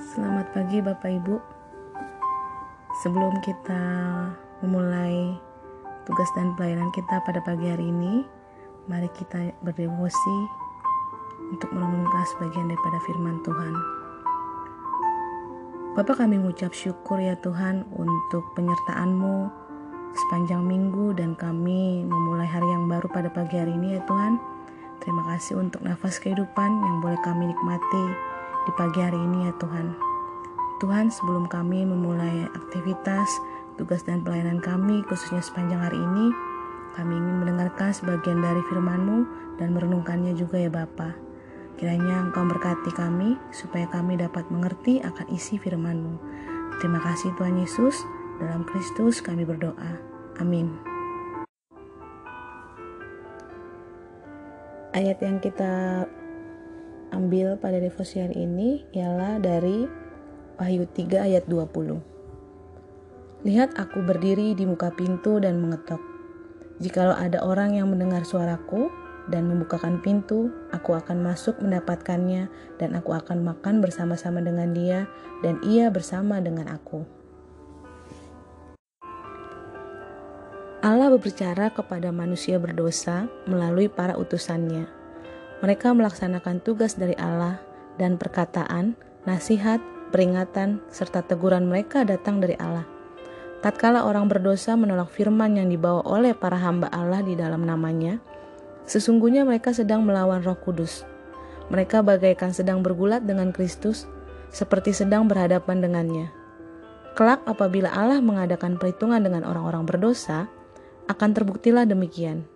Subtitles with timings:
[0.00, 1.36] Selamat pagi Bapak Ibu.
[3.04, 3.84] Sebelum kita
[4.64, 5.36] memulai
[6.08, 8.24] tugas dan pelayanan kita pada pagi hari ini,
[8.88, 10.38] mari kita berdevosi
[11.52, 13.74] untuk merenungkan sebagian daripada firman Tuhan.
[16.00, 19.52] Bapak kami mengucap syukur ya Tuhan untuk penyertaan-Mu
[20.16, 24.40] sepanjang minggu dan kami memulai hari yang baru pada pagi hari ini ya Tuhan.
[25.04, 29.96] Terima kasih untuk nafas kehidupan yang boleh kami nikmati di pagi hari ini ya Tuhan.
[30.80, 33.28] Tuhan sebelum kami memulai aktivitas,
[33.80, 36.32] tugas dan pelayanan kami khususnya sepanjang hari ini,
[36.96, 39.18] kami ingin mendengarkan sebagian dari firman-Mu
[39.60, 41.16] dan merenungkannya juga ya Bapa.
[41.80, 46.20] Kiranya Engkau berkati kami supaya kami dapat mengerti akan isi firman-Mu.
[46.80, 48.04] Terima kasih Tuhan Yesus,
[48.40, 50.00] dalam Kristus kami berdoa.
[50.40, 50.76] Amin.
[54.90, 56.04] Ayat yang kita
[57.30, 59.86] ambil pada devosi hari ini ialah dari
[60.58, 63.46] Wahyu 3 ayat 20.
[63.46, 66.02] Lihat aku berdiri di muka pintu dan mengetok.
[66.82, 68.90] Jikalau ada orang yang mendengar suaraku
[69.30, 72.50] dan membukakan pintu, aku akan masuk mendapatkannya
[72.82, 75.06] dan aku akan makan bersama-sama dengan dia
[75.46, 77.06] dan ia bersama dengan aku.
[80.82, 84.98] Allah berbicara kepada manusia berdosa melalui para utusannya
[85.60, 87.60] mereka melaksanakan tugas dari Allah
[88.00, 88.96] dan perkataan,
[89.28, 92.88] nasihat, peringatan, serta teguran mereka datang dari Allah.
[93.60, 98.16] Tatkala orang berdosa menolak firman yang dibawa oleh para hamba Allah di dalam namanya,
[98.88, 101.04] sesungguhnya mereka sedang melawan roh kudus.
[101.68, 104.08] Mereka bagaikan sedang bergulat dengan Kristus,
[104.48, 106.32] seperti sedang berhadapan dengannya.
[107.12, 110.48] Kelak apabila Allah mengadakan perhitungan dengan orang-orang berdosa,
[111.04, 112.48] akan terbuktilah demikian.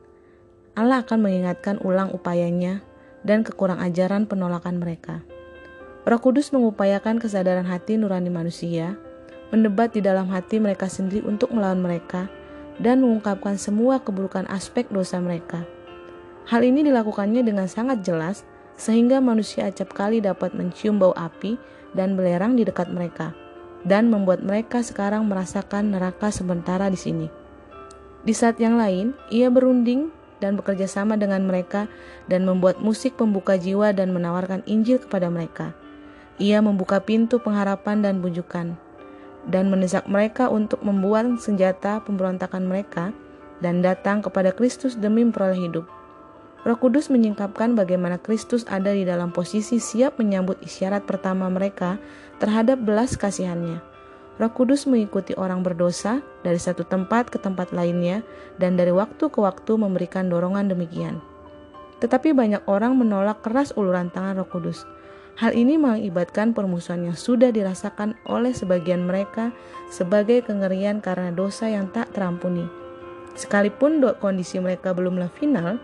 [0.72, 2.82] Allah akan mengingatkan ulang upayanya
[3.24, 5.24] dan kekurang ajaran penolakan mereka.
[6.04, 9.00] Roh Kudus mengupayakan kesadaran hati nurani manusia,
[9.48, 12.28] mendebat di dalam hati mereka sendiri untuk melawan mereka,
[12.76, 15.64] dan mengungkapkan semua keburukan aspek dosa mereka.
[16.44, 18.44] Hal ini dilakukannya dengan sangat jelas,
[18.76, 21.56] sehingga manusia acap kali dapat mencium bau api
[21.96, 23.32] dan belerang di dekat mereka,
[23.88, 27.26] dan membuat mereka sekarang merasakan neraka sementara di sini.
[28.24, 31.86] Di saat yang lain, ia berunding dan bekerja sama dengan mereka
[32.26, 35.74] dan membuat musik pembuka jiwa dan menawarkan Injil kepada mereka.
[36.42, 38.74] Ia membuka pintu pengharapan dan bujukan
[39.44, 43.12] dan mendesak mereka untuk membuat senjata pemberontakan mereka
[43.60, 45.86] dan datang kepada Kristus demi memperoleh hidup.
[46.64, 52.00] Roh Kudus menyingkapkan bagaimana Kristus ada di dalam posisi siap menyambut isyarat pertama mereka
[52.40, 53.93] terhadap belas kasihannya
[54.34, 58.26] Roh Kudus mengikuti orang berdosa dari satu tempat ke tempat lainnya
[58.58, 61.22] dan dari waktu ke waktu memberikan dorongan demikian.
[62.02, 64.82] Tetapi banyak orang menolak keras uluran tangan Roh Kudus.
[65.38, 69.50] Hal ini mengakibatkan permusuhan yang sudah dirasakan oleh sebagian mereka
[69.90, 72.66] sebagai kengerian karena dosa yang tak terampuni.
[73.34, 75.78] Sekalipun kondisi mereka belumlah final,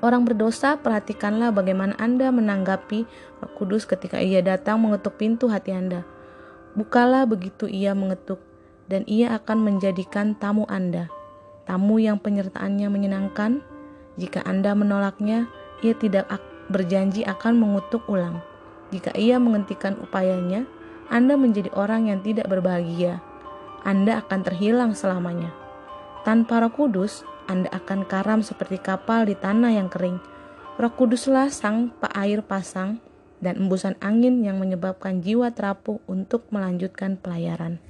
[0.00, 3.04] orang berdosa perhatikanlah bagaimana Anda menanggapi
[3.40, 6.13] Roh Kudus ketika ia datang mengetuk pintu hati Anda.
[6.74, 8.42] Bukalah begitu ia mengetuk,
[8.90, 11.06] dan ia akan menjadikan tamu Anda.
[11.70, 13.62] Tamu yang penyertaannya menyenangkan,
[14.18, 15.46] jika Anda menolaknya,
[15.86, 16.26] ia tidak
[16.66, 18.42] berjanji akan mengutuk ulang.
[18.90, 20.66] Jika ia menghentikan upayanya,
[21.14, 23.22] Anda menjadi orang yang tidak berbahagia.
[23.86, 25.54] Anda akan terhilang selamanya.
[26.26, 30.18] Tanpa Roh Kudus, Anda akan karam seperti kapal di tanah yang kering.
[30.74, 32.98] Roh Kuduslah sang air pasang
[33.42, 37.82] dan embusan angin yang menyebabkan jiwa terapuh untuk melanjutkan pelayaran.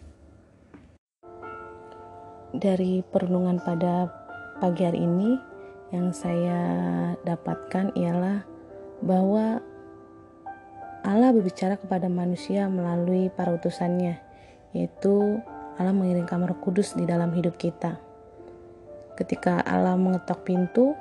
[2.55, 4.09] Dari perenungan pada
[4.63, 5.35] pagi hari ini,
[5.91, 6.61] yang saya
[7.23, 8.47] dapatkan ialah
[9.03, 9.61] bahwa
[11.05, 14.19] Allah berbicara kepada manusia melalui para utusannya,
[14.73, 15.45] yaitu
[15.77, 18.01] Allah mengirimkan roh kudus di dalam hidup kita.
[19.15, 20.97] Ketika Allah mengetok pintu,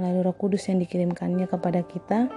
[0.00, 2.32] melalui roh kudus yang dikirimkannya kepada kita,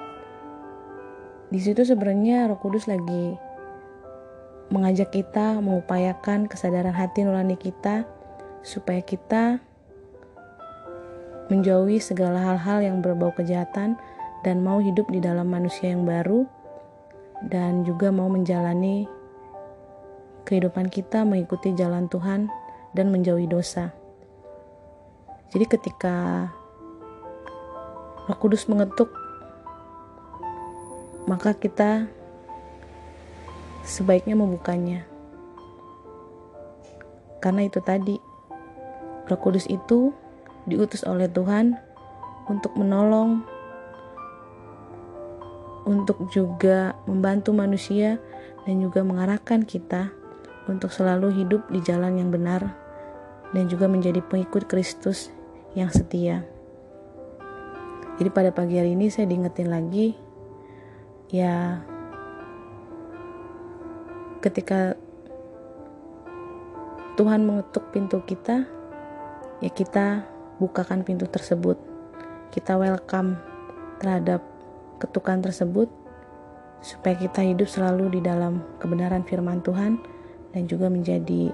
[1.53, 3.38] di situ sebenarnya Roh Kudus lagi
[4.73, 8.09] mengajak kita mengupayakan kesadaran hati nurani kita
[8.65, 9.61] supaya kita
[11.53, 14.01] menjauhi segala hal-hal yang berbau kejahatan
[14.41, 16.50] dan mau hidup di dalam manusia yang baru
[17.53, 19.06] dan juga mau menjalani
[20.49, 22.49] kehidupan kita mengikuti jalan Tuhan
[22.97, 23.94] dan menjauhi dosa.
[25.53, 26.49] Jadi ketika
[28.25, 29.22] Roh Kudus mengetuk
[31.25, 32.07] maka kita
[33.83, 35.07] sebaiknya membukanya.
[37.43, 38.15] Karena itu tadi,
[39.27, 40.15] Roh Kudus itu
[40.63, 41.75] diutus oleh Tuhan
[42.47, 43.43] untuk menolong,
[45.83, 48.19] untuk juga membantu manusia
[48.63, 50.11] dan juga mengarahkan kita
[50.71, 52.71] untuk selalu hidup di jalan yang benar
[53.51, 55.27] dan juga menjadi pengikut Kristus
[55.75, 56.47] yang setia.
[58.15, 60.15] Jadi pada pagi hari ini saya diingetin lagi
[61.33, 61.81] ya
[64.45, 64.94] ketika
[67.18, 68.69] Tuhan mengetuk pintu kita
[69.65, 70.30] ya kita
[70.62, 71.80] bukakan pintu tersebut.
[72.53, 73.39] Kita welcome
[73.97, 74.45] terhadap
[75.01, 75.89] ketukan tersebut
[76.85, 79.97] supaya kita hidup selalu di dalam kebenaran firman Tuhan
[80.53, 81.50] dan juga menjadi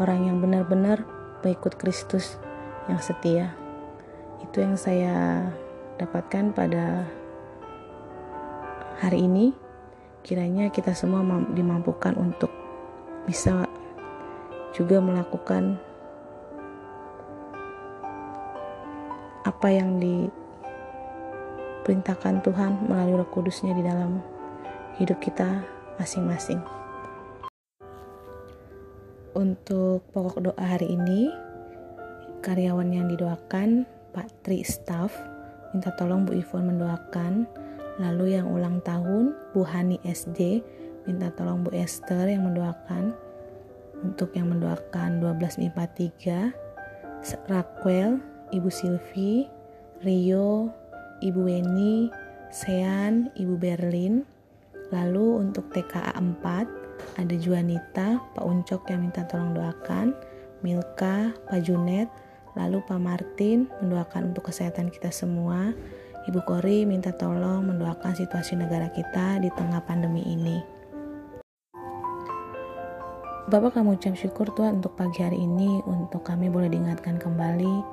[0.00, 1.06] orang yang benar-benar
[1.46, 2.40] pengikut Kristus
[2.90, 3.54] yang setia.
[4.42, 5.46] Itu yang saya
[6.02, 7.06] dapatkan pada
[9.00, 9.52] hari ini.
[10.24, 11.20] Kiranya kita semua
[11.52, 12.48] dimampukan untuk
[13.28, 13.68] bisa
[14.72, 15.78] juga melakukan
[19.44, 24.24] apa yang diperintahkan Tuhan melalui Roh Kudusnya di dalam
[24.96, 25.60] hidup kita
[26.00, 26.64] masing-masing.
[29.36, 31.28] Untuk pokok doa hari ini,
[32.40, 35.12] karyawan yang didoakan Pak Tri Staff
[35.74, 37.63] minta tolong Bu Ivon mendoakan.
[38.02, 40.62] Lalu yang ulang tahun Bu Hani SD
[41.06, 43.14] minta tolong Bu Esther yang mendoakan.
[44.04, 46.52] Untuk yang mendoakan 1243
[47.48, 48.20] Raquel,
[48.52, 49.48] Ibu Silvi,
[50.04, 50.68] Rio,
[51.24, 52.12] Ibu Weni,
[52.52, 54.28] Sean, Ibu Berlin.
[54.92, 60.12] Lalu untuk TKA 4 ada Juanita, Pak Uncok yang minta tolong doakan,
[60.60, 62.12] Milka, Pak Junet,
[62.54, 65.72] lalu Pak Martin mendoakan untuk kesehatan kita semua.
[66.24, 70.56] Ibu Kori minta tolong mendoakan situasi negara kita di tengah pandemi ini.
[73.44, 77.84] Bapak kami ucap syukur Tuhan untuk pagi hari ini, untuk kami boleh diingatkan kembali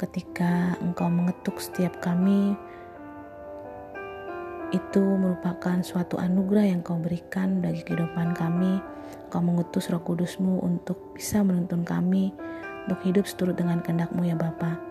[0.00, 2.56] ketika Engkau mengetuk setiap kami
[4.72, 8.80] itu merupakan suatu anugerah yang kau berikan bagi kehidupan kami.
[9.28, 12.32] Kau mengutus roh kudusmu untuk bisa menuntun kami
[12.88, 14.87] untuk hidup seturut dengan kehendakmu ya Bapa.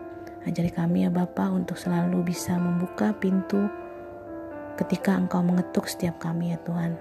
[0.47, 3.67] Ajari kami ya Bapa untuk selalu bisa membuka pintu
[4.79, 6.95] ketika Engkau mengetuk setiap kami ya Tuhan.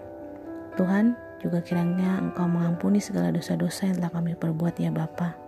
[0.75, 5.39] Tuhan, juga kiranya Engkau mengampuni segala dosa-dosa yang telah kami perbuat ya Bapa.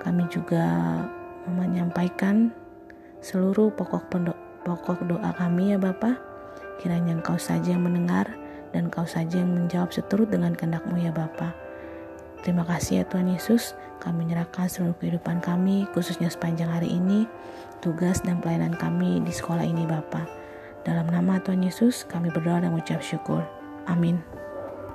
[0.00, 0.64] Kami juga
[1.44, 2.48] menyampaikan
[3.20, 4.08] seluruh pokok
[4.64, 6.16] pokok doa kami ya Bapa.
[6.80, 8.32] Kiranya Engkau saja yang mendengar
[8.72, 11.63] dan Engkau saja yang menjawab seturut dengan kehendakmu ya Bapa.
[12.44, 13.72] Terima kasih ya Tuhan Yesus,
[14.04, 17.24] kami menyerahkan seluruh kehidupan kami, khususnya sepanjang hari ini,
[17.80, 20.28] tugas dan pelayanan kami di sekolah ini Bapa.
[20.84, 23.40] Dalam nama Tuhan Yesus, kami berdoa dan mengucap syukur.
[23.88, 24.20] Amin.